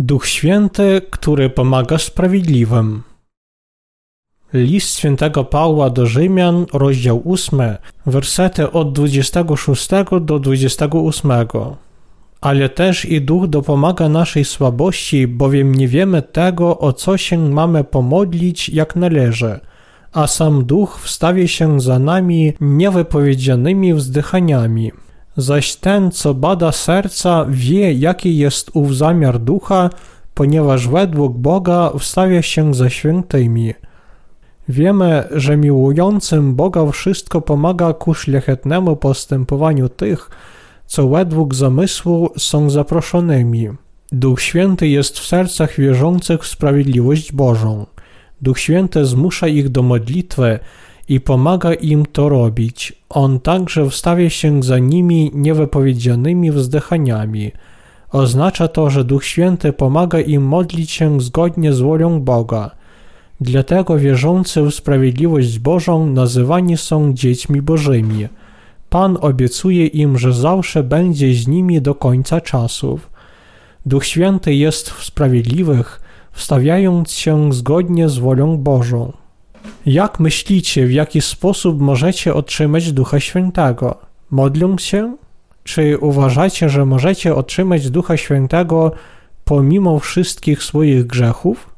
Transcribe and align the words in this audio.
Duch 0.00 0.26
Święty, 0.26 1.00
który 1.10 1.50
pomaga 1.50 1.98
sprawiedliwym. 1.98 3.02
List 4.52 4.98
świętego 4.98 5.44
Pawła 5.44 5.90
do 5.90 6.06
Rzymian, 6.06 6.66
rozdział 6.72 7.22
8, 7.26 7.60
wersety 8.06 8.70
od 8.70 8.92
26 8.92 9.88
do 10.20 10.38
28. 10.38 11.30
Ale 12.40 12.68
też 12.68 13.04
i 13.04 13.20
Duch 13.20 13.46
dopomaga 13.46 14.08
naszej 14.08 14.44
słabości, 14.44 15.26
bowiem 15.26 15.74
nie 15.74 15.88
wiemy 15.88 16.22
tego, 16.22 16.78
o 16.78 16.92
co 16.92 17.16
się 17.16 17.38
mamy 17.38 17.84
pomodlić, 17.84 18.68
jak 18.68 18.96
należy, 18.96 19.60
a 20.12 20.26
sam 20.26 20.64
Duch 20.64 21.00
wstawia 21.00 21.46
się 21.46 21.80
za 21.80 21.98
nami 21.98 22.52
niewypowiedzianymi 22.60 23.94
wzdychaniami. 23.94 24.92
Zaś 25.38 25.76
ten, 25.76 26.10
co 26.10 26.34
bada 26.34 26.72
serca, 26.72 27.46
wie, 27.48 27.92
jaki 27.92 28.38
jest 28.38 28.70
ów 28.74 28.96
zamiar 28.96 29.38
ducha, 29.40 29.90
ponieważ 30.34 30.88
według 30.88 31.36
Boga 31.36 31.92
wstawia 31.98 32.42
się 32.42 32.74
za 32.74 32.90
świętymi. 32.90 33.74
Wiemy, 34.68 35.28
że 35.30 35.56
miłującym 35.56 36.54
Boga 36.54 36.90
wszystko 36.90 37.40
pomaga 37.40 37.92
ku 37.92 38.14
szlachetnemu 38.14 38.96
postępowaniu 38.96 39.88
tych, 39.88 40.30
co 40.86 41.08
według 41.08 41.54
zamysłu 41.54 42.30
są 42.38 42.70
zaproszonymi. 42.70 43.68
Duch 44.12 44.40
Święty 44.40 44.88
jest 44.88 45.18
w 45.18 45.26
sercach 45.26 45.80
wierzących 45.80 46.42
w 46.42 46.46
sprawiedliwość 46.46 47.32
Bożą. 47.32 47.86
Duch 48.42 48.58
Święty 48.58 49.04
zmusza 49.04 49.48
ich 49.48 49.68
do 49.68 49.82
modlitwy, 49.82 50.58
i 51.08 51.20
pomaga 51.20 51.74
im 51.74 52.06
to 52.06 52.28
robić. 52.28 52.92
On 53.08 53.40
także 53.40 53.90
wstawia 53.90 54.30
się 54.30 54.62
za 54.62 54.78
nimi 54.78 55.30
niewypowiedzianymi 55.34 56.50
wzdychaniami. 56.50 57.52
Oznacza 58.12 58.68
to, 58.68 58.90
że 58.90 59.04
Duch 59.04 59.24
Święty 59.24 59.72
pomaga 59.72 60.20
im 60.20 60.42
modlić 60.42 60.90
się 60.90 61.20
zgodnie 61.20 61.72
z 61.72 61.80
wolą 61.80 62.20
Boga. 62.20 62.70
Dlatego 63.40 63.98
wierzący 63.98 64.62
w 64.62 64.74
sprawiedliwość 64.74 65.58
Bożą 65.58 66.06
nazywani 66.06 66.76
są 66.76 67.12
dziećmi 67.12 67.62
Bożymi. 67.62 68.28
Pan 68.90 69.18
obiecuje 69.20 69.86
im, 69.86 70.18
że 70.18 70.32
zawsze 70.32 70.82
będzie 70.82 71.34
z 71.34 71.48
nimi 71.48 71.82
do 71.82 71.94
końca 71.94 72.40
czasów. 72.40 73.10
Duch 73.86 74.04
Święty 74.04 74.54
jest 74.54 74.90
w 74.90 75.04
sprawiedliwych, 75.04 76.00
wstawiając 76.32 77.12
się 77.12 77.52
zgodnie 77.52 78.08
z 78.08 78.18
wolą 78.18 78.58
Bożą. 78.58 79.12
Jak 79.88 80.20
myślicie, 80.20 80.86
w 80.86 80.92
jaki 80.92 81.20
sposób 81.20 81.80
możecie 81.80 82.34
otrzymać 82.34 82.92
Ducha 82.92 83.20
Świętego? 83.20 83.96
Modląc 84.30 84.82
się? 84.82 85.16
Czy 85.64 85.98
uważacie, 85.98 86.68
że 86.68 86.86
możecie 86.86 87.34
otrzymać 87.34 87.90
Ducha 87.90 88.16
Świętego 88.16 88.92
pomimo 89.44 89.98
wszystkich 89.98 90.62
swoich 90.62 91.06
grzechów? 91.06 91.70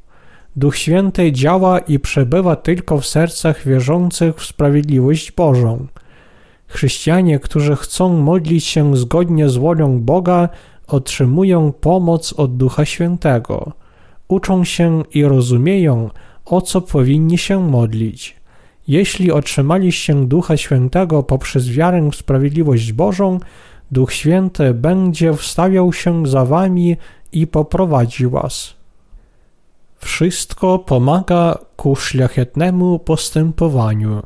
Duch 0.56 0.76
Święty 0.76 1.32
działa 1.32 1.78
i 1.78 1.98
przebywa 1.98 2.56
tylko 2.56 3.00
w 3.00 3.06
sercach 3.06 3.66
wierzących 3.66 4.36
w 4.36 4.46
sprawiedliwość 4.46 5.32
Bożą. 5.32 5.86
Chrześcijanie, 6.66 7.38
którzy 7.38 7.76
chcą 7.76 8.16
modlić 8.16 8.64
się 8.64 8.96
zgodnie 8.96 9.48
z 9.48 9.56
wolą 9.56 10.00
Boga, 10.00 10.48
otrzymują 10.86 11.72
pomoc 11.72 12.32
od 12.32 12.56
Ducha 12.56 12.84
Świętego. 12.84 13.72
Uczą 14.28 14.64
się 14.64 15.02
i 15.14 15.24
rozumieją, 15.24 16.10
o 16.50 16.60
co 16.60 16.80
powinni 16.80 17.38
się 17.38 17.70
modlić. 17.70 18.36
Jeśli 18.88 19.32
otrzymaliście 19.32 20.14
Ducha 20.14 20.56
Świętego 20.56 21.22
poprzez 21.22 21.68
wiarę 21.68 22.10
w 22.12 22.16
sprawiedliwość 22.16 22.92
Bożą, 22.92 23.38
Duch 23.90 24.12
Święty 24.12 24.74
będzie 24.74 25.32
wstawiał 25.32 25.92
się 25.92 26.26
za 26.26 26.44
wami 26.44 26.96
i 27.32 27.46
poprowadzi 27.46 28.26
was. 28.26 28.74
Wszystko 29.98 30.78
pomaga 30.78 31.58
ku 31.76 31.96
szlachetnemu 31.96 32.98
postępowaniu. 32.98 34.22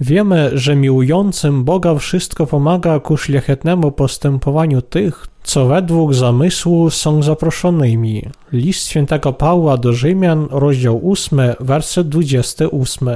Wiemy, 0.00 0.50
że 0.58 0.76
miłującym 0.76 1.64
Boga 1.64 1.94
wszystko 1.94 2.46
pomaga 2.46 3.00
ku 3.00 3.16
szlachetnemu 3.16 3.92
postępowaniu 3.92 4.82
tych, 4.82 5.26
co 5.44 5.66
według 5.66 6.14
zamysłu 6.14 6.90
są 6.90 7.22
zaproszonymi. 7.22 8.22
List 8.52 8.88
świętego 8.88 9.32
Pawła 9.32 9.76
do 9.76 9.92
Rzymian, 9.92 10.48
rozdział 10.50 11.10
8, 11.12 11.38
werset 11.60 12.08
28. 12.08 13.08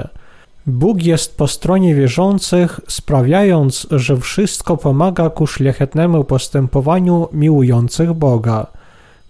Bóg 0.66 1.03
jest 1.03 1.36
po 1.36 1.48
stronie 1.48 1.94
wierzących, 1.94 2.81
sprawiając, 2.88 3.86
że 3.91 4.16
wszystko 4.16 4.76
pomaga 4.76 5.31
ku 5.31 5.47
szlachetnemu 5.47 6.25
postępowaniu 6.25 7.28
miłujących 7.32 8.12
Boga. 8.12 8.66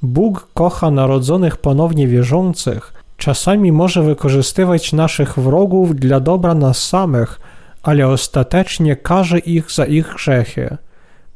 Bóg 0.03 0.49
kocha 0.55 0.91
narodzonych 0.91 1.57
ponownie 1.57 2.09
wierzących, 2.09 2.93
czasami 3.17 3.73
może 3.73 4.03
wykorzystywać 4.03 4.93
naszych 4.93 5.39
wrogów 5.39 5.97
dla 5.97 6.21
dobra 6.21 6.55
nas 6.55 6.89
samych, 6.89 7.41
ale 7.83 8.09
ostatecznie 8.09 8.97
karze 8.97 9.39
ich 9.39 9.71
za 9.71 9.85
ich 9.85 10.15
grzechy. 10.15 10.77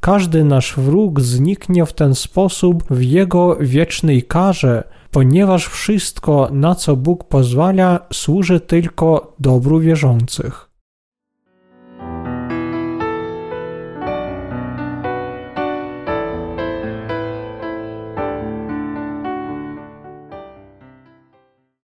Każdy 0.01 0.45
nasz 0.45 0.75
wróg 0.77 1.21
zniknie 1.21 1.87
w 1.87 1.93
ten 1.93 2.15
sposób 2.15 2.85
w 2.91 3.03
jego 3.03 3.57
wiecznej 3.57 4.23
karze, 4.23 4.85
ponieważ 5.11 5.67
wszystko, 5.67 6.49
na 6.53 6.75
co 6.75 6.97
Bóg 6.97 7.25
pozwala, 7.25 8.07
służy 8.13 8.61
tylko 8.61 9.35
dobru 9.39 9.81
wierzących. 9.81 10.70